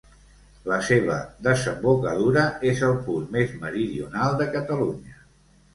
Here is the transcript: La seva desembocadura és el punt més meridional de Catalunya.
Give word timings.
La 0.71 0.79
seva 0.87 1.17
desembocadura 1.49 2.47
és 2.73 2.83
el 2.91 2.99
punt 3.11 3.31
més 3.39 3.55
meridional 3.67 4.43
de 4.43 4.51
Catalunya. 4.59 5.25